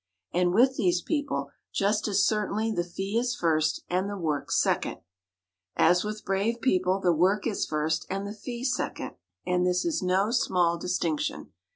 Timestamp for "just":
1.71-2.07